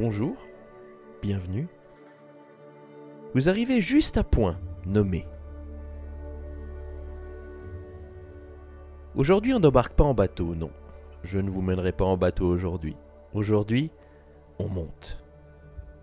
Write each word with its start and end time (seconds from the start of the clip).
Bonjour, 0.00 0.36
bienvenue. 1.22 1.66
Vous 3.34 3.48
arrivez 3.48 3.80
juste 3.80 4.16
à 4.16 4.22
point, 4.22 4.56
nommé. 4.86 5.26
Aujourd'hui, 9.16 9.54
on 9.54 9.58
n'embarque 9.58 9.94
pas 9.94 10.04
en 10.04 10.14
bateau, 10.14 10.54
non. 10.54 10.70
Je 11.24 11.40
ne 11.40 11.50
vous 11.50 11.62
mènerai 11.62 11.90
pas 11.90 12.04
en 12.04 12.16
bateau 12.16 12.46
aujourd'hui. 12.46 12.94
Aujourd'hui, 13.34 13.90
on 14.60 14.68
monte. 14.68 15.20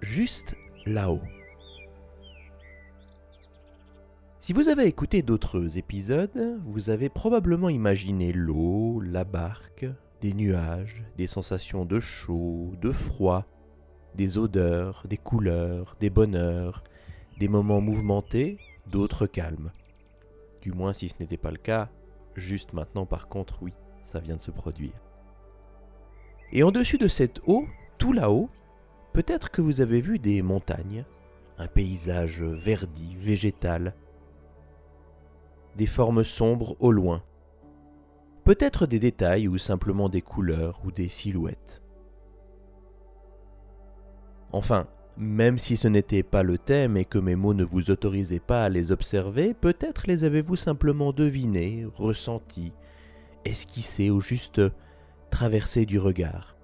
Juste 0.01 0.57
là-haut. 0.85 1.21
Si 4.41 4.51
vous 4.51 4.67
avez 4.67 4.87
écouté 4.87 5.21
d'autres 5.21 5.77
épisodes, 5.77 6.59
vous 6.65 6.89
avez 6.89 7.07
probablement 7.07 7.70
imaginé 7.70 8.34
l'eau, 8.34 8.99
la 8.99 9.23
barque, 9.23 9.85
des 10.20 10.34
nuages, 10.34 11.05
des 11.15 11.27
sensations 11.27 11.85
de 11.85 12.01
chaud, 12.01 12.73
de 12.81 12.91
froid, 12.91 13.45
des 14.15 14.37
odeurs, 14.37 15.03
des 15.07 15.17
couleurs, 15.17 15.95
des 15.99 16.09
bonheurs, 16.09 16.83
des 17.37 17.47
moments 17.47 17.81
mouvementés, 17.81 18.57
d'autres 18.87 19.27
calmes. 19.27 19.71
Du 20.61 20.71
moins 20.71 20.93
si 20.93 21.09
ce 21.09 21.15
n'était 21.19 21.37
pas 21.37 21.51
le 21.51 21.57
cas, 21.57 21.89
juste 22.35 22.73
maintenant 22.73 23.05
par 23.05 23.27
contre 23.27 23.61
oui, 23.61 23.73
ça 24.03 24.20
vient 24.20 24.37
de 24.37 24.41
se 24.41 24.51
produire. 24.51 24.93
Et 26.51 26.63
en 26.63 26.71
dessus 26.71 26.97
de 26.97 27.07
cette 27.07 27.41
eau, 27.47 27.65
tout 27.97 28.13
là-haut, 28.13 28.49
peut-être 29.13 29.51
que 29.51 29.61
vous 29.61 29.81
avez 29.81 30.01
vu 30.01 30.20
des 30.20 30.41
montagnes, 30.41 31.05
un 31.57 31.68
paysage 31.68 32.43
verdi, 32.43 33.15
végétal, 33.18 33.93
des 35.75 35.85
formes 35.85 36.23
sombres 36.23 36.75
au 36.79 36.91
loin, 36.91 37.23
peut-être 38.43 38.85
des 38.85 38.99
détails 38.99 39.47
ou 39.47 39.57
simplement 39.57 40.07
des 40.07 40.21
couleurs 40.21 40.79
ou 40.85 40.91
des 40.91 41.07
silhouettes. 41.07 41.81
Enfin, 44.51 44.88
même 45.18 45.57
si 45.57 45.77
ce 45.77 45.88
n'était 45.88 46.24
pas 46.24 46.43
le 46.43 46.57
thème 46.57 46.98
et 46.98 47.05
que 47.05 47.18
mes 47.18 47.35
mots 47.35 47.54
ne 47.54 47.63
vous 47.63 47.90
autorisaient 47.90 48.40
pas 48.40 48.63
à 48.65 48.70
les 48.70 48.91
observer, 48.91 49.54
peut-être 49.54 50.07
les 50.07 50.24
avez-vous 50.24 50.55
simplement 50.55 51.13
devinés, 51.13 51.85
ressentis, 51.96 52.74
esquissés 53.46 54.10
ou 54.10 54.20
juste 54.20 54.62
traversés 55.29 55.85
du 55.85 55.99
regard. 55.99 56.55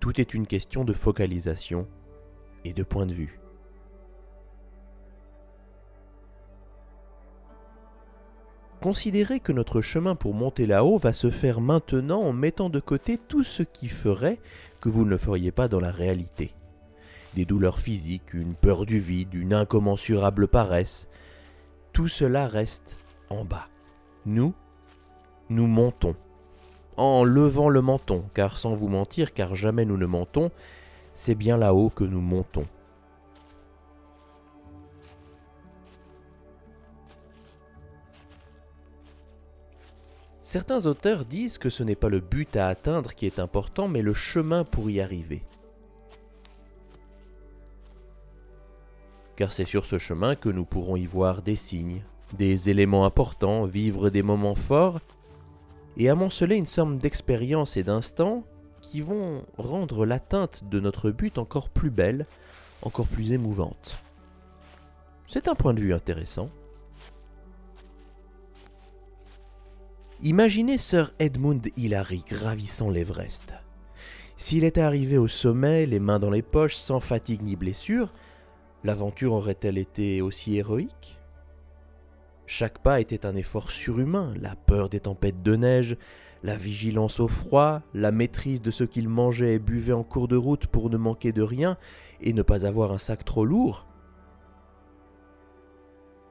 Tout 0.00 0.20
est 0.20 0.34
une 0.34 0.46
question 0.46 0.84
de 0.84 0.92
focalisation 0.92 1.86
et 2.64 2.72
de 2.72 2.82
point 2.82 3.06
de 3.06 3.14
vue. 3.14 3.40
Considérez 8.80 9.40
que 9.40 9.50
notre 9.50 9.80
chemin 9.80 10.14
pour 10.14 10.34
monter 10.34 10.64
là-haut 10.64 10.98
va 10.98 11.12
se 11.12 11.30
faire 11.30 11.60
maintenant 11.60 12.20
en 12.20 12.32
mettant 12.32 12.70
de 12.70 12.78
côté 12.78 13.18
tout 13.18 13.42
ce 13.42 13.64
qui 13.64 13.88
ferait 13.88 14.38
que 14.80 14.88
vous 14.88 15.04
ne 15.04 15.16
feriez 15.16 15.50
pas 15.50 15.68
dans 15.68 15.80
la 15.80 15.90
réalité. 15.90 16.54
Des 17.34 17.44
douleurs 17.44 17.80
physiques, 17.80 18.34
une 18.34 18.54
peur 18.54 18.86
du 18.86 18.98
vide, 18.98 19.34
une 19.34 19.54
incommensurable 19.54 20.48
paresse. 20.48 21.08
Tout 21.92 22.08
cela 22.08 22.46
reste 22.46 22.96
en 23.30 23.44
bas. 23.44 23.68
Nous, 24.26 24.54
nous 25.50 25.66
montons. 25.66 26.16
En 26.96 27.24
levant 27.24 27.68
le 27.68 27.80
menton, 27.80 28.24
car 28.34 28.58
sans 28.58 28.74
vous 28.74 28.88
mentir, 28.88 29.32
car 29.32 29.54
jamais 29.54 29.84
nous 29.84 29.96
ne 29.96 30.06
mentons, 30.06 30.50
c'est 31.14 31.34
bien 31.36 31.56
là-haut 31.56 31.90
que 31.90 32.04
nous 32.04 32.20
montons. 32.20 32.66
Certains 40.50 40.86
auteurs 40.86 41.26
disent 41.26 41.58
que 41.58 41.68
ce 41.68 41.82
n'est 41.82 41.94
pas 41.94 42.08
le 42.08 42.20
but 42.20 42.56
à 42.56 42.68
atteindre 42.68 43.12
qui 43.12 43.26
est 43.26 43.38
important, 43.38 43.86
mais 43.86 44.00
le 44.00 44.14
chemin 44.14 44.64
pour 44.64 44.88
y 44.88 44.98
arriver. 44.98 45.42
Car 49.36 49.52
c'est 49.52 49.66
sur 49.66 49.84
ce 49.84 49.98
chemin 49.98 50.36
que 50.36 50.48
nous 50.48 50.64
pourrons 50.64 50.96
y 50.96 51.04
voir 51.04 51.42
des 51.42 51.54
signes, 51.54 52.02
des 52.38 52.70
éléments 52.70 53.04
importants, 53.04 53.66
vivre 53.66 54.08
des 54.08 54.22
moments 54.22 54.54
forts, 54.54 55.00
et 55.98 56.08
amonceler 56.08 56.56
une 56.56 56.64
somme 56.64 56.96
d'expériences 56.96 57.76
et 57.76 57.82
d'instants 57.82 58.42
qui 58.80 59.02
vont 59.02 59.44
rendre 59.58 60.06
l'atteinte 60.06 60.64
de 60.70 60.80
notre 60.80 61.10
but 61.10 61.36
encore 61.36 61.68
plus 61.68 61.90
belle, 61.90 62.24
encore 62.80 63.06
plus 63.06 63.32
émouvante. 63.32 64.02
C'est 65.26 65.46
un 65.46 65.54
point 65.54 65.74
de 65.74 65.80
vue 65.80 65.92
intéressant. 65.92 66.48
Imaginez 70.20 70.78
Sir 70.78 71.12
Edmund 71.20 71.64
Hillary 71.76 72.24
gravissant 72.28 72.90
l'Everest. 72.90 73.54
S'il 74.36 74.64
était 74.64 74.80
arrivé 74.80 75.16
au 75.16 75.28
sommet, 75.28 75.86
les 75.86 76.00
mains 76.00 76.18
dans 76.18 76.30
les 76.30 76.42
poches, 76.42 76.74
sans 76.74 76.98
fatigue 76.98 77.42
ni 77.42 77.54
blessure, 77.54 78.12
l'aventure 78.82 79.32
aurait-elle 79.32 79.78
été 79.78 80.20
aussi 80.20 80.56
héroïque? 80.56 81.20
Chaque 82.46 82.80
pas 82.80 82.98
était 82.98 83.26
un 83.26 83.36
effort 83.36 83.70
surhumain, 83.70 84.34
la 84.40 84.56
peur 84.56 84.88
des 84.88 84.98
tempêtes 84.98 85.44
de 85.44 85.54
neige, 85.54 85.96
la 86.42 86.56
vigilance 86.56 87.20
au 87.20 87.28
froid, 87.28 87.82
la 87.94 88.10
maîtrise 88.10 88.60
de 88.60 88.72
ce 88.72 88.82
qu'il 88.82 89.08
mangeait 89.08 89.54
et 89.54 89.58
buvait 89.60 89.92
en 89.92 90.02
cours 90.02 90.26
de 90.26 90.36
route 90.36 90.66
pour 90.66 90.90
ne 90.90 90.96
manquer 90.96 91.30
de 91.30 91.42
rien 91.42 91.76
et 92.20 92.32
ne 92.32 92.42
pas 92.42 92.66
avoir 92.66 92.90
un 92.90 92.98
sac 92.98 93.24
trop 93.24 93.44
lourd. 93.44 93.86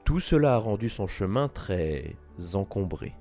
Tout 0.04 0.20
cela 0.20 0.56
a 0.56 0.58
rendu 0.58 0.90
son 0.90 1.08
chemin 1.08 1.48
très 1.48 2.18
encombré. 2.54 3.16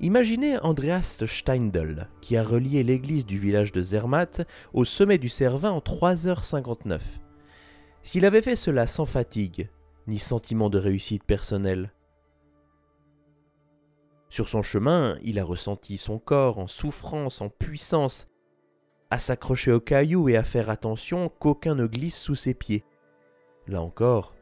Imaginez 0.00 0.58
Andreas 0.58 1.22
Steindl, 1.24 2.08
qui 2.20 2.36
a 2.36 2.42
relié 2.42 2.82
l'église 2.82 3.26
du 3.26 3.38
village 3.38 3.72
de 3.72 3.80
Zermatt 3.80 4.46
au 4.72 4.84
sommet 4.84 5.18
du 5.18 5.28
Cervin 5.28 5.70
en 5.70 5.78
3h59. 5.78 7.00
S'il 8.02 8.24
avait 8.24 8.42
fait 8.42 8.56
cela 8.56 8.86
sans 8.86 9.06
fatigue, 9.06 9.70
ni 10.06 10.18
sentiment 10.18 10.68
de 10.68 10.78
réussite 10.78 11.24
personnelle. 11.24 11.92
Sur 14.28 14.48
son 14.48 14.62
chemin, 14.62 15.16
il 15.22 15.38
a 15.38 15.44
ressenti 15.44 15.96
son 15.96 16.18
corps 16.18 16.58
en 16.58 16.66
souffrance, 16.66 17.40
en 17.40 17.48
puissance, 17.48 18.28
à 19.10 19.20
s'accrocher 19.20 19.70
aux 19.70 19.80
cailloux 19.80 20.28
et 20.28 20.36
à 20.36 20.42
faire 20.42 20.70
attention 20.70 21.28
qu'aucun 21.28 21.76
ne 21.76 21.86
glisse 21.86 22.18
sous 22.18 22.34
ses 22.34 22.52
pieds. 22.52 22.84
Là 23.68 23.80
encore, 23.80 24.34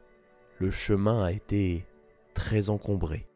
le 0.59 0.71
chemin 0.71 1.23
a 1.23 1.31
été 1.31 1.85
très 2.33 2.69
encombré. 2.69 3.27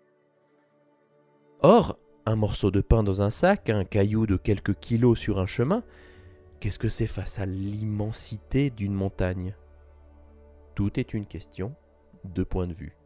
Or, 1.62 1.98
un 2.28 2.36
morceau 2.36 2.72
de 2.72 2.82
pain 2.82 3.04
dans 3.04 3.22
un 3.22 3.30
sac, 3.30 3.70
un 3.70 3.86
caillou 3.86 4.28
de 4.28 4.36
quelques 4.36 4.76
kilos 4.76 5.18
sur 5.18 5.40
un 5.40 5.46
chemin, 5.46 5.82
qu'est-ce 6.60 6.78
que 6.78 6.90
c'est 6.90 7.08
face 7.08 7.40
à 7.40 7.46
l'immensité 7.46 8.70
d'une 8.70 8.94
montagne? 8.94 9.56
Tout 10.76 11.00
est 11.00 11.14
une 11.14 11.26
question 11.26 11.74
de 12.26 12.44
point 12.44 12.68
de 12.68 12.74
vue. 12.74 12.98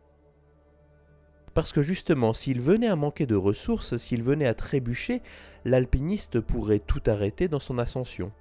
Parce 1.54 1.72
que 1.72 1.84
justement, 1.84 2.34
s'il 2.34 2.62
venait 2.62 2.88
à 2.88 2.96
manquer 2.96 3.28
de 3.28 3.36
ressources, 3.36 3.96
s'il 3.98 4.24
venait 4.24 4.48
à 4.48 4.56
trébucher, 4.56 5.22
l'alpiniste 5.66 6.40
pourrait 6.40 6.80
tout 6.80 7.04
arrêter 7.06 7.48
dans 7.48 7.60
son 7.60 7.78
ascension. 7.78 8.32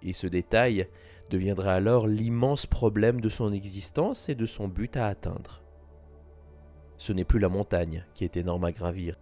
Et 0.00 0.14
ce 0.14 0.28
détail 0.28 0.88
deviendra 1.28 1.74
alors 1.74 2.08
l'immense 2.08 2.64
problème 2.64 3.20
de 3.20 3.28
son 3.28 3.52
existence 3.52 4.30
et 4.30 4.34
de 4.34 4.46
son 4.46 4.66
but 4.66 4.96
à 4.96 5.08
atteindre 5.08 5.62
ce 7.00 7.14
n'est 7.14 7.24
plus 7.24 7.38
la 7.38 7.48
montagne 7.48 8.04
qui 8.12 8.24
est 8.24 8.36
énorme 8.36 8.64
à 8.64 8.72
gravir. 8.72 9.18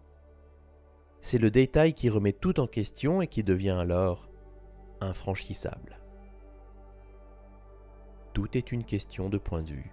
C'est 1.21 1.39
le 1.39 1.49
détail 1.49 1.95
qui 1.95 2.11
remet 2.11 2.33
tout 2.33 2.59
en 2.59 2.67
question 2.67 3.23
et 3.23 3.29
qui 3.29 3.45
devient 3.45 3.77
alors 3.79 4.29
infranchissable. 5.01 6.01
Tout 8.33 8.59
est 8.59 8.73
une 8.73 8.83
question 8.83 9.29
de 9.29 9.39
point 9.39 9.63
de 9.63 9.71
vue. 9.71 9.93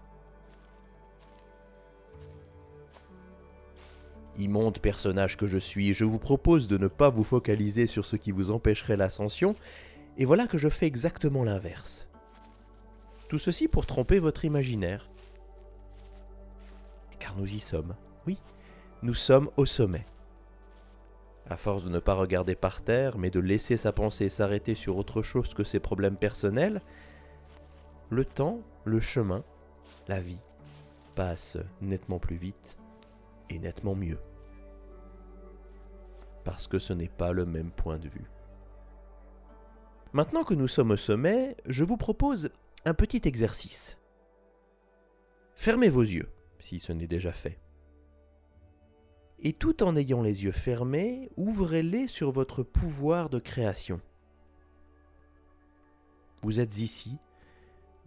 Immonde 4.40 4.80
personnage 4.80 5.38
que 5.38 5.46
je 5.46 5.60
suis, 5.60 5.94
je 5.94 6.06
vous 6.06 6.18
propose 6.18 6.68
de 6.68 6.80
ne 6.80 6.88
pas 6.88 7.12
vous 7.12 7.24
focaliser 7.24 7.86
sur 7.86 8.04
ce 8.04 8.16
qui 8.16 8.32
vous 8.32 8.50
empêcherait 8.50 8.98
l'ascension, 8.98 9.54
et 10.18 10.26
voilà 10.26 10.48
que 10.48 10.58
je 10.58 10.70
fais 10.70 10.88
exactement 10.88 11.44
l'inverse. 11.44 12.10
Tout 13.30 13.40
ceci 13.40 13.68
pour 13.68 13.86
tromper 13.86 14.18
votre 14.18 14.44
imaginaire, 14.44 15.08
nous 17.36 17.54
y 17.54 17.60
sommes. 17.60 17.96
Oui, 18.28 18.38
nous 19.02 19.14
sommes 19.14 19.50
au 19.58 19.66
sommet. 19.66 20.06
À 21.48 21.58
force 21.58 21.84
de 21.84 21.90
ne 21.90 22.00
pas 22.00 22.16
regarder 22.16 22.56
par 22.56 22.82
terre, 22.82 23.18
mais 23.18 23.30
de 23.30 23.40
laisser 23.40 23.78
sa 23.78 23.92
pensée 23.92 24.30
s'arrêter 24.30 24.74
sur 24.74 24.98
autre 24.98 25.22
chose 25.22 25.54
que 25.54 25.64
ses 25.64 25.80
problèmes 25.80 26.18
personnels, 26.18 26.82
le 28.10 28.26
temps, 28.26 28.62
le 28.84 29.00
chemin, 29.00 29.44
la 30.08 30.20
vie 30.20 30.42
passe 31.14 31.58
nettement 31.82 32.20
plus 32.20 32.36
vite 32.36 32.78
et 33.50 33.60
nettement 33.60 33.96
mieux. 33.96 34.20
Parce 36.44 36.68
que 36.68 36.80
ce 36.80 36.94
n'est 36.94 37.10
pas 37.10 37.32
le 37.32 37.46
même 37.46 37.72
point 37.72 37.98
de 37.98 38.10
vue. 38.10 38.30
Maintenant 40.14 40.44
que 40.44 40.54
nous 40.54 40.68
sommes 40.68 40.92
au 40.92 40.98
sommet, 40.98 41.58
je 41.68 41.84
vous 41.84 41.98
propose 41.98 42.50
un 42.86 42.94
petit 42.94 43.22
exercice. 43.26 43.98
Fermez 45.56 45.90
vos 45.90 46.02
yeux 46.02 46.30
si 46.66 46.80
ce 46.80 46.92
n'est 46.92 47.08
déjà 47.08 47.32
fait. 47.32 47.60
et 49.40 49.54
tout 49.54 49.84
en 49.84 49.96
ayant 49.96 50.24
les 50.24 50.46
yeux 50.46 50.52
fermés, 50.52 51.30
ouvrez-les 51.38 52.08
sur 52.08 52.32
votre 52.32 52.64
pouvoir 52.64 53.30
de 53.30 53.38
création. 53.38 54.02
Vous 56.42 56.60
êtes 56.60 56.80
ici, 56.80 57.18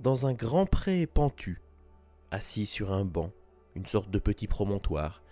dans 0.00 0.26
un 0.26 0.32
grand 0.32 0.66
pré 0.66 1.06
pentu, 1.06 1.60
assis 2.32 2.66
sur 2.66 2.92
un 2.92 3.04
banc, 3.04 3.30
une 3.76 3.86
sorte 3.86 4.10
de 4.10 4.18
petit 4.18 4.48
promontoire. 4.48 5.22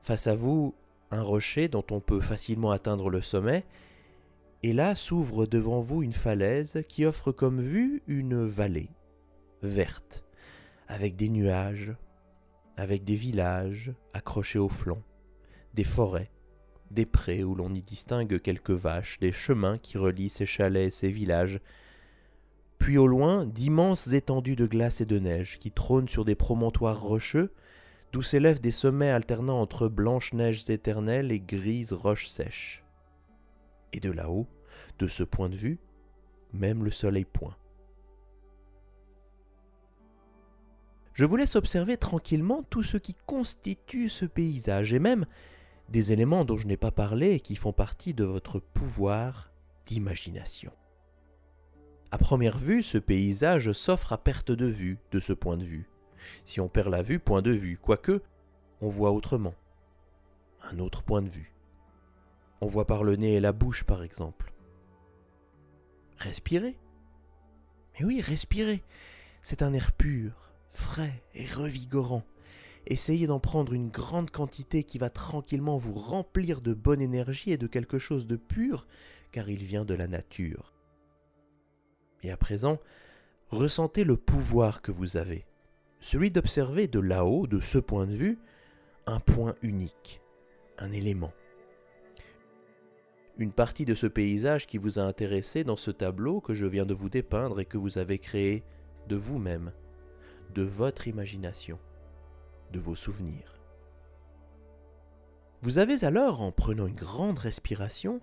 Face 0.00 0.28
à 0.28 0.34
vous, 0.34 0.74
un 1.10 1.22
rocher 1.22 1.68
dont 1.68 1.84
on 1.90 2.00
peut 2.00 2.20
facilement 2.20 2.70
atteindre 2.70 3.10
le 3.10 3.20
sommet, 3.20 3.64
et 4.62 4.72
là 4.72 4.94
s'ouvre 4.94 5.46
devant 5.46 5.80
vous 5.80 6.02
une 6.02 6.14
falaise 6.14 6.82
qui 6.88 7.04
offre 7.04 7.32
comme 7.32 7.60
vue 7.60 8.02
une 8.06 8.46
vallée, 8.46 8.88
verte, 9.62 10.24
avec 10.88 11.16
des 11.16 11.28
nuages, 11.28 11.92
avec 12.76 13.04
des 13.04 13.14
villages 13.14 13.92
accrochés 14.12 14.58
au 14.58 14.68
flanc, 14.68 15.02
des 15.74 15.84
forêts, 15.84 16.30
des 16.90 17.06
prés 17.06 17.44
où 17.44 17.54
l'on 17.54 17.74
y 17.74 17.82
distingue 17.82 18.40
quelques 18.40 18.70
vaches, 18.70 19.18
des 19.20 19.32
chemins 19.32 19.78
qui 19.78 19.98
relient 19.98 20.28
ces 20.28 20.46
chalets 20.46 20.88
et 20.88 20.90
ces 20.90 21.10
villages, 21.10 21.60
puis 22.78 22.98
au 22.98 23.06
loin 23.06 23.46
d'immenses 23.46 24.12
étendues 24.12 24.56
de 24.56 24.66
glace 24.66 25.00
et 25.00 25.06
de 25.06 25.18
neige 25.18 25.58
qui 25.58 25.70
trônent 25.70 26.08
sur 26.08 26.24
des 26.24 26.34
promontoires 26.34 27.00
rocheux, 27.00 27.52
d'où 28.12 28.22
s'élèvent 28.22 28.60
des 28.60 28.70
sommets 28.70 29.10
alternant 29.10 29.60
entre 29.60 29.88
blanches 29.88 30.32
neiges 30.32 30.68
éternelles 30.70 31.32
et 31.32 31.40
grises 31.40 31.92
roches 31.92 32.28
sèches. 32.28 32.84
Et 33.92 34.00
de 34.00 34.10
là-haut, 34.10 34.46
de 34.98 35.06
ce 35.06 35.22
point 35.22 35.48
de 35.48 35.56
vue, 35.56 35.78
même 36.52 36.84
le 36.84 36.90
soleil 36.90 37.24
point. 37.24 37.56
Je 41.14 41.24
vous 41.24 41.36
laisse 41.36 41.54
observer 41.54 41.96
tranquillement 41.96 42.64
tout 42.70 42.82
ce 42.82 42.96
qui 42.96 43.14
constitue 43.26 44.08
ce 44.08 44.24
paysage 44.24 44.92
et 44.92 44.98
même 44.98 45.26
des 45.88 46.12
éléments 46.12 46.44
dont 46.44 46.56
je 46.56 46.66
n'ai 46.66 46.76
pas 46.76 46.90
parlé 46.90 47.30
et 47.30 47.40
qui 47.40 47.54
font 47.54 47.72
partie 47.72 48.14
de 48.14 48.24
votre 48.24 48.58
pouvoir 48.58 49.52
d'imagination. 49.86 50.72
À 52.10 52.18
première 52.18 52.58
vue, 52.58 52.82
ce 52.82 52.98
paysage 52.98 53.72
s'offre 53.72 54.12
à 54.12 54.18
perte 54.18 54.50
de 54.50 54.66
vue 54.66 54.98
de 55.12 55.20
ce 55.20 55.32
point 55.32 55.56
de 55.56 55.64
vue. 55.64 55.88
Si 56.44 56.60
on 56.60 56.68
perd 56.68 56.88
la 56.88 57.02
vue, 57.02 57.20
point 57.20 57.42
de 57.42 57.52
vue, 57.52 57.78
quoique 57.80 58.22
on 58.80 58.88
voit 58.88 59.12
autrement. 59.12 59.54
Un 60.62 60.78
autre 60.80 61.02
point 61.02 61.22
de 61.22 61.28
vue. 61.28 61.52
On 62.60 62.66
voit 62.66 62.86
par 62.86 63.04
le 63.04 63.14
nez 63.16 63.34
et 63.34 63.40
la 63.40 63.52
bouche, 63.52 63.84
par 63.84 64.02
exemple. 64.02 64.52
Respirez. 66.16 66.76
Mais 67.94 68.06
oui, 68.06 68.20
respirez. 68.20 68.82
C'est 69.42 69.62
un 69.62 69.74
air 69.74 69.92
pur, 69.92 70.53
frais 70.74 71.22
et 71.34 71.46
revigorant. 71.46 72.24
Essayez 72.86 73.26
d'en 73.26 73.40
prendre 73.40 73.72
une 73.72 73.88
grande 73.88 74.30
quantité 74.30 74.84
qui 74.84 74.98
va 74.98 75.08
tranquillement 75.08 75.78
vous 75.78 75.94
remplir 75.94 76.60
de 76.60 76.74
bonne 76.74 77.00
énergie 77.00 77.52
et 77.52 77.56
de 77.56 77.66
quelque 77.66 77.98
chose 77.98 78.26
de 78.26 78.36
pur, 78.36 78.86
car 79.32 79.48
il 79.48 79.64
vient 79.64 79.86
de 79.86 79.94
la 79.94 80.06
nature. 80.06 80.74
Et 82.22 82.30
à 82.30 82.36
présent, 82.36 82.78
ressentez 83.48 84.04
le 84.04 84.16
pouvoir 84.16 84.82
que 84.82 84.92
vous 84.92 85.16
avez, 85.16 85.46
celui 86.00 86.30
d'observer 86.30 86.86
de 86.88 87.00
là-haut, 87.00 87.46
de 87.46 87.60
ce 87.60 87.78
point 87.78 88.06
de 88.06 88.14
vue, 88.14 88.38
un 89.06 89.20
point 89.20 89.54
unique, 89.62 90.20
un 90.78 90.92
élément. 90.92 91.32
Une 93.36 93.52
partie 93.52 93.84
de 93.84 93.94
ce 93.94 94.06
paysage 94.06 94.66
qui 94.66 94.78
vous 94.78 94.98
a 94.98 95.02
intéressé 95.02 95.64
dans 95.64 95.76
ce 95.76 95.90
tableau 95.90 96.40
que 96.40 96.54
je 96.54 96.66
viens 96.66 96.86
de 96.86 96.94
vous 96.94 97.08
dépeindre 97.08 97.60
et 97.60 97.64
que 97.64 97.78
vous 97.78 97.98
avez 97.98 98.18
créé 98.18 98.62
de 99.08 99.16
vous-même, 99.16 99.72
de 100.52 100.62
votre 100.62 101.08
imagination 101.08 101.78
de 102.72 102.80
vos 102.80 102.94
souvenirs. 102.94 103.58
Vous 105.62 105.78
avez 105.78 106.04
alors, 106.04 106.42
en 106.42 106.52
prenant 106.52 106.86
une 106.86 106.94
grande 106.94 107.38
respiration, 107.38 108.20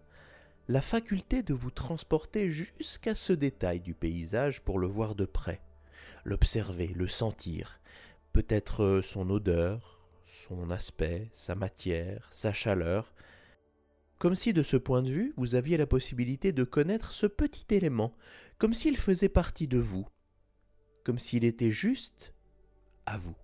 la 0.68 0.82
faculté 0.82 1.42
de 1.42 1.54
vous 1.54 1.72
transporter 1.72 2.52
jusqu'à 2.52 3.16
ce 3.16 3.34
détail 3.34 3.80
du 3.80 3.94
paysage 3.94 4.62
pour 4.62 4.78
le 4.78 4.88
voir 4.88 5.16
de 5.16 5.26
près, 5.26 5.62
l'observer, 6.24 6.88
le 6.88 7.08
sentir, 7.08 7.80
peut-être 8.32 9.02
son 9.04 9.30
odeur, 9.30 10.00
son 10.24 10.70
aspect, 10.70 11.30
sa 11.34 11.56
matière, 11.56 12.28
sa 12.32 12.54
chaleur, 12.54 13.14
comme 14.18 14.36
si 14.36 14.54
de 14.54 14.62
ce 14.62 14.78
point 14.78 15.02
de 15.02 15.10
vue 15.10 15.34
vous 15.36 15.56
aviez 15.56 15.78
la 15.78 15.88
possibilité 15.88 16.52
de 16.52 16.64
connaître 16.64 17.12
ce 17.12 17.26
petit 17.26 17.66
élément, 17.74 18.14
comme 18.60 18.74
s'il 18.74 18.98
faisait 18.98 19.30
partie 19.30 19.68
de 19.68 19.80
vous, 19.80 20.08
comme 21.04 21.20
s'il 21.20 21.44
était 21.44 21.72
juste 21.72 22.34
à 23.06 23.18
vous. 23.18 23.36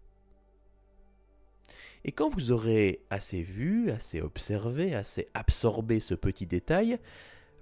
Et 2.04 2.12
quand 2.12 2.30
vous 2.30 2.52
aurez 2.52 3.02
assez 3.10 3.42
vu, 3.42 3.92
assez 3.92 4.22
observé, 4.22 4.96
assez 4.96 5.28
absorbé 5.34 6.00
ce 6.00 6.14
petit 6.14 6.46
détail, 6.46 7.00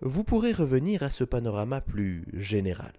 vous 0.02 0.24
pourrez 0.24 0.52
revenir 0.52 1.04
à 1.04 1.10
ce 1.10 1.24
panorama 1.24 1.82
plus 1.82 2.26
général. 2.34 2.94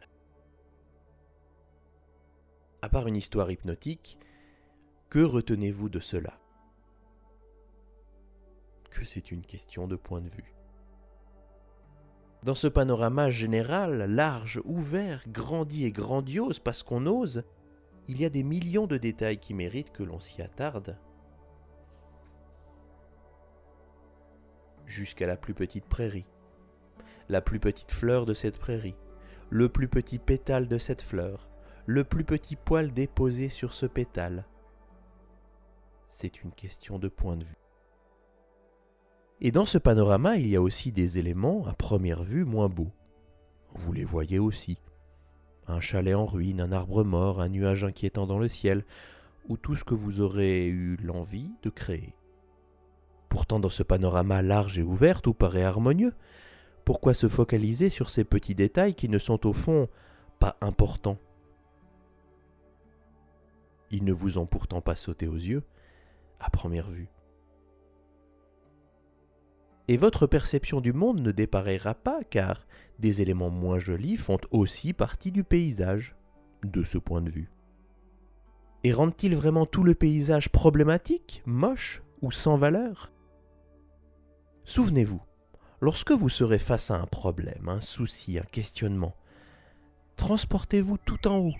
À 2.82 2.88
part 2.88 3.06
une 3.06 3.16
histoire 3.16 3.50
hypnotique, 3.50 4.18
que 5.08 5.20
retenez-vous 5.20 5.88
de 5.88 6.00
cela? 6.00 6.40
Que 8.90 9.04
c'est 9.04 9.30
une 9.30 9.44
question 9.44 9.86
de 9.86 9.96
point 9.96 10.20
de 10.20 10.30
vue. 10.30 10.54
Dans 12.42 12.54
ce 12.54 12.68
panorama 12.68 13.30
général, 13.30 14.04
large, 14.08 14.60
ouvert, 14.64 15.22
grandi 15.28 15.84
et 15.84 15.92
grandiose 15.92 16.58
parce 16.58 16.82
qu'on 16.82 17.06
ose, 17.06 17.44
il 18.08 18.20
y 18.20 18.24
a 18.24 18.30
des 18.30 18.44
millions 18.44 18.86
de 18.86 18.98
détails 18.98 19.38
qui 19.38 19.52
méritent 19.52 19.92
que 19.92 20.04
l'on 20.04 20.20
s'y 20.20 20.42
attarde 20.42 20.96
jusqu'à 24.86 25.26
la 25.26 25.36
plus 25.36 25.54
petite 25.54 25.86
prairie, 25.86 26.26
la 27.28 27.40
plus 27.40 27.58
petite 27.58 27.90
fleur 27.90 28.24
de 28.24 28.34
cette 28.34 28.58
prairie, 28.58 28.96
le 29.50 29.68
plus 29.68 29.88
petit 29.88 30.18
pétale 30.18 30.68
de 30.68 30.78
cette 30.78 31.02
fleur, 31.02 31.48
le 31.86 32.04
plus 32.04 32.24
petit 32.24 32.56
poil 32.56 32.92
déposé 32.92 33.48
sur 33.48 33.74
ce 33.74 33.86
pétale. 33.86 34.44
C'est 36.08 36.42
une 36.42 36.52
question 36.52 36.98
de 36.98 37.08
point 37.08 37.36
de 37.36 37.44
vue. 37.44 37.65
Et 39.40 39.50
dans 39.50 39.66
ce 39.66 39.76
panorama, 39.76 40.36
il 40.36 40.48
y 40.48 40.56
a 40.56 40.62
aussi 40.62 40.92
des 40.92 41.18
éléments, 41.18 41.66
à 41.66 41.74
première 41.74 42.22
vue, 42.22 42.44
moins 42.44 42.68
beaux. 42.68 42.92
Vous 43.74 43.92
les 43.92 44.04
voyez 44.04 44.38
aussi. 44.38 44.78
Un 45.66 45.80
chalet 45.80 46.14
en 46.14 46.24
ruine, 46.24 46.60
un 46.60 46.72
arbre 46.72 47.04
mort, 47.04 47.40
un 47.40 47.48
nuage 47.48 47.84
inquiétant 47.84 48.26
dans 48.26 48.38
le 48.38 48.48
ciel, 48.48 48.84
ou 49.48 49.56
tout 49.56 49.76
ce 49.76 49.84
que 49.84 49.94
vous 49.94 50.20
aurez 50.20 50.66
eu 50.66 50.96
l'envie 51.02 51.50
de 51.62 51.70
créer. 51.70 52.14
Pourtant, 53.28 53.60
dans 53.60 53.68
ce 53.68 53.82
panorama 53.82 54.40
large 54.40 54.78
et 54.78 54.82
ouvert, 54.82 55.20
tout 55.20 55.34
paraît 55.34 55.64
harmonieux. 55.64 56.14
Pourquoi 56.86 57.12
se 57.12 57.28
focaliser 57.28 57.90
sur 57.90 58.08
ces 58.08 58.24
petits 58.24 58.54
détails 58.54 58.94
qui 58.94 59.08
ne 59.08 59.18
sont 59.18 59.46
au 59.46 59.52
fond 59.52 59.88
pas 60.38 60.56
importants? 60.62 61.18
Ils 63.90 64.04
ne 64.04 64.12
vous 64.12 64.38
ont 64.38 64.46
pourtant 64.46 64.80
pas 64.80 64.96
sauté 64.96 65.26
aux 65.26 65.34
yeux, 65.34 65.62
à 66.40 66.48
première 66.48 66.88
vue. 66.88 67.08
Et 69.88 69.96
votre 69.96 70.26
perception 70.26 70.80
du 70.80 70.92
monde 70.92 71.20
ne 71.20 71.30
dépareillera 71.30 71.94
pas, 71.94 72.24
car 72.24 72.66
des 72.98 73.22
éléments 73.22 73.50
moins 73.50 73.78
jolis 73.78 74.16
font 74.16 74.38
aussi 74.50 74.92
partie 74.92 75.30
du 75.30 75.44
paysage, 75.44 76.16
de 76.64 76.82
ce 76.82 76.98
point 76.98 77.20
de 77.20 77.30
vue. 77.30 77.50
Et 78.82 78.92
rendent-ils 78.92 79.36
vraiment 79.36 79.66
tout 79.66 79.84
le 79.84 79.94
paysage 79.94 80.48
problématique, 80.48 81.42
moche 81.46 82.02
ou 82.22 82.30
sans 82.32 82.56
valeur? 82.56 83.12
Souvenez-vous, 84.64 85.22
lorsque 85.80 86.12
vous 86.12 86.28
serez 86.28 86.58
face 86.58 86.90
à 86.90 86.96
un 86.96 87.06
problème, 87.06 87.68
un 87.68 87.80
souci, 87.80 88.38
un 88.38 88.44
questionnement, 88.44 89.14
transportez-vous 90.16 90.98
tout 90.98 91.28
en 91.28 91.38
haut 91.38 91.54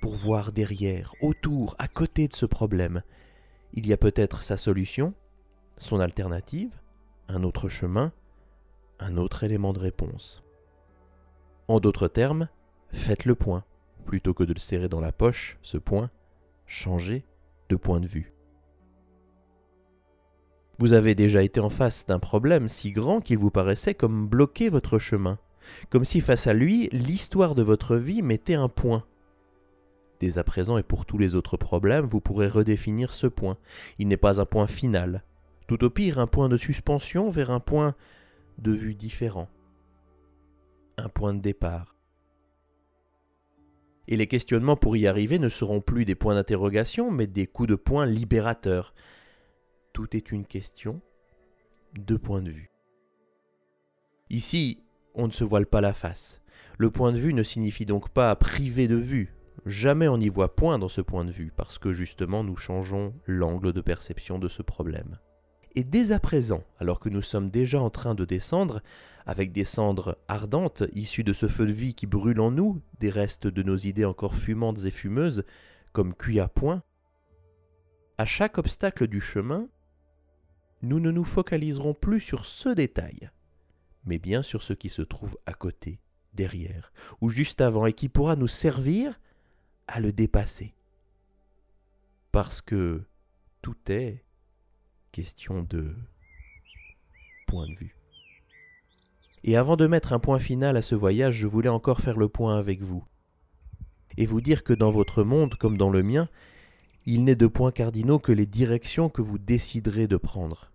pour 0.00 0.14
voir 0.14 0.52
derrière, 0.52 1.14
autour, 1.20 1.74
à 1.78 1.88
côté 1.88 2.28
de 2.28 2.34
ce 2.34 2.46
problème. 2.46 3.02
Il 3.72 3.86
y 3.86 3.92
a 3.92 3.96
peut-être 3.96 4.42
sa 4.42 4.56
solution, 4.56 5.14
son 5.78 5.98
alternative, 6.00 6.78
un 7.28 7.42
autre 7.42 7.68
chemin, 7.68 8.12
un 8.98 9.16
autre 9.16 9.44
élément 9.44 9.72
de 9.72 9.78
réponse. 9.78 10.42
En 11.68 11.80
d'autres 11.80 12.08
termes, 12.08 12.48
faites 12.92 13.24
le 13.24 13.34
point. 13.34 13.64
Plutôt 14.04 14.34
que 14.34 14.44
de 14.44 14.52
le 14.52 14.60
serrer 14.60 14.88
dans 14.88 15.00
la 15.00 15.12
poche, 15.12 15.58
ce 15.62 15.78
point, 15.78 16.10
changez 16.66 17.24
de 17.68 17.76
point 17.76 18.00
de 18.00 18.06
vue. 18.06 18.32
Vous 20.78 20.92
avez 20.92 21.14
déjà 21.14 21.42
été 21.42 21.58
en 21.58 21.70
face 21.70 22.06
d'un 22.06 22.18
problème 22.18 22.68
si 22.68 22.92
grand 22.92 23.20
qu'il 23.20 23.38
vous 23.38 23.50
paraissait 23.50 23.94
comme 23.94 24.28
bloquer 24.28 24.68
votre 24.68 24.98
chemin, 24.98 25.38
comme 25.90 26.04
si 26.04 26.20
face 26.20 26.46
à 26.46 26.52
lui 26.52 26.88
l'histoire 26.92 27.54
de 27.54 27.62
votre 27.62 27.96
vie 27.96 28.22
mettait 28.22 28.54
un 28.54 28.68
point. 28.68 29.04
Dès 30.20 30.38
à 30.38 30.44
présent 30.44 30.78
et 30.78 30.82
pour 30.82 31.04
tous 31.04 31.18
les 31.18 31.34
autres 31.34 31.56
problèmes, 31.56 32.06
vous 32.06 32.20
pourrez 32.20 32.48
redéfinir 32.48 33.12
ce 33.12 33.26
point. 33.26 33.58
Il 33.98 34.08
n'est 34.08 34.16
pas 34.16 34.40
un 34.40 34.46
point 34.46 34.66
final, 34.66 35.24
tout 35.66 35.82
au 35.84 35.90
pire 35.90 36.18
un 36.18 36.26
point 36.26 36.48
de 36.48 36.56
suspension 36.56 37.30
vers 37.30 37.50
un 37.50 37.60
point 37.60 37.94
de 38.58 38.72
vue 38.72 38.94
différent, 38.94 39.48
un 40.96 41.08
point 41.08 41.34
de 41.34 41.40
départ. 41.40 41.94
Et 44.08 44.16
les 44.16 44.28
questionnements 44.28 44.76
pour 44.76 44.96
y 44.96 45.06
arriver 45.06 45.38
ne 45.38 45.48
seront 45.48 45.80
plus 45.80 46.04
des 46.04 46.14
points 46.14 46.34
d'interrogation, 46.34 47.10
mais 47.10 47.26
des 47.26 47.46
coups 47.46 47.68
de 47.68 47.74
poing 47.74 48.06
libérateurs, 48.06 48.94
tout 49.92 50.16
est 50.16 50.30
une 50.30 50.46
question 50.46 51.00
de 51.98 52.16
point 52.16 52.42
de 52.42 52.50
vue. 52.50 52.70
Ici, 54.30 54.84
on 55.14 55.26
ne 55.26 55.32
se 55.32 55.44
voile 55.44 55.66
pas 55.66 55.80
la 55.80 55.94
face. 55.94 56.42
Le 56.78 56.90
point 56.90 57.12
de 57.12 57.18
vue 57.18 57.34
ne 57.34 57.42
signifie 57.42 57.86
donc 57.86 58.10
pas 58.10 58.34
priver 58.36 58.86
de 58.86 58.96
vue. 58.96 59.34
Jamais 59.64 60.06
on 60.06 60.18
n'y 60.18 60.28
voit 60.28 60.54
point 60.54 60.78
dans 60.78 60.88
ce 60.88 61.00
point 61.00 61.24
de 61.24 61.32
vue, 61.32 61.52
parce 61.56 61.78
que 61.78 61.92
justement 61.92 62.44
nous 62.44 62.56
changeons 62.56 63.14
l'angle 63.26 63.72
de 63.72 63.80
perception 63.80 64.38
de 64.38 64.48
ce 64.48 64.62
problème. 64.62 65.18
Et 65.76 65.84
dès 65.84 66.10
à 66.12 66.18
présent, 66.18 66.64
alors 66.80 67.00
que 67.00 67.10
nous 67.10 67.20
sommes 67.20 67.50
déjà 67.50 67.78
en 67.80 67.90
train 67.90 68.14
de 68.14 68.24
descendre, 68.24 68.82
avec 69.26 69.52
des 69.52 69.64
cendres 69.64 70.16
ardentes 70.26 70.84
issues 70.94 71.22
de 71.22 71.34
ce 71.34 71.48
feu 71.48 71.66
de 71.66 71.72
vie 71.72 71.94
qui 71.94 72.06
brûle 72.06 72.40
en 72.40 72.50
nous, 72.50 72.80
des 72.98 73.10
restes 73.10 73.46
de 73.46 73.62
nos 73.62 73.76
idées 73.76 74.06
encore 74.06 74.34
fumantes 74.34 74.84
et 74.86 74.90
fumeuses, 74.90 75.44
comme 75.92 76.14
cuits 76.14 76.40
à 76.40 76.48
point, 76.48 76.82
à 78.16 78.24
chaque 78.24 78.56
obstacle 78.56 79.06
du 79.06 79.20
chemin, 79.20 79.68
nous 80.80 80.98
ne 80.98 81.10
nous 81.10 81.24
focaliserons 81.24 81.92
plus 81.92 82.20
sur 82.20 82.46
ce 82.46 82.70
détail, 82.70 83.30
mais 84.06 84.18
bien 84.18 84.42
sur 84.42 84.62
ce 84.62 84.72
qui 84.72 84.88
se 84.88 85.02
trouve 85.02 85.36
à 85.44 85.52
côté, 85.52 86.00
derrière, 86.32 86.90
ou 87.20 87.28
juste 87.28 87.60
avant, 87.60 87.84
et 87.84 87.92
qui 87.92 88.08
pourra 88.08 88.36
nous 88.36 88.48
servir 88.48 89.20
à 89.88 90.00
le 90.00 90.12
dépasser. 90.12 90.74
Parce 92.32 92.62
que 92.62 93.02
tout 93.60 93.76
est 93.88 94.25
question 95.16 95.62
de 95.62 95.94
point 97.46 97.66
de 97.66 97.74
vue. 97.74 97.96
Et 99.44 99.56
avant 99.56 99.76
de 99.76 99.86
mettre 99.86 100.12
un 100.12 100.18
point 100.18 100.38
final 100.38 100.76
à 100.76 100.82
ce 100.82 100.94
voyage, 100.94 101.36
je 101.36 101.46
voulais 101.46 101.70
encore 101.70 102.02
faire 102.02 102.18
le 102.18 102.28
point 102.28 102.58
avec 102.58 102.82
vous. 102.82 103.02
Et 104.18 104.26
vous 104.26 104.42
dire 104.42 104.62
que 104.62 104.74
dans 104.74 104.90
votre 104.90 105.22
monde, 105.22 105.54
comme 105.54 105.78
dans 105.78 105.88
le 105.88 106.02
mien, 106.02 106.28
il 107.06 107.24
n'est 107.24 107.34
de 107.34 107.46
points 107.46 107.70
cardinaux 107.70 108.18
que 108.18 108.32
les 108.32 108.44
directions 108.44 109.08
que 109.08 109.22
vous 109.22 109.38
déciderez 109.38 110.06
de 110.06 110.18
prendre. 110.18 110.70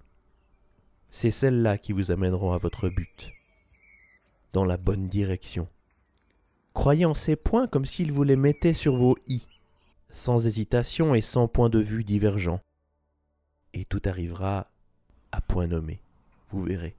C'est 1.12 1.30
celles-là 1.30 1.78
qui 1.78 1.94
vous 1.94 2.10
amèneront 2.10 2.52
à 2.52 2.58
votre 2.58 2.90
but, 2.90 3.32
dans 4.54 4.66
la 4.66 4.78
bonne 4.78 5.08
direction. 5.08 5.68
Croyez 6.74 7.06
en 7.06 7.14
ces 7.14 7.36
points 7.36 7.68
comme 7.68 7.86
s'ils 7.86 8.12
vous 8.12 8.24
les 8.24 8.38
mettaient 8.38 8.74
sur 8.74 8.96
vos 8.96 9.18
i, 9.28 9.46
sans 10.10 10.48
hésitation 10.48 11.14
et 11.14 11.22
sans 11.22 11.48
point 11.48 11.70
de 11.70 11.80
vue 11.80 12.04
divergent 12.04 12.60
et 13.74 13.86
tout 13.86 14.02
arrivera 14.06 14.68
à 15.32 15.42
point 15.42 15.68
nommé. 15.68 16.02
Vous 16.50 16.64
verrez. 16.64 16.96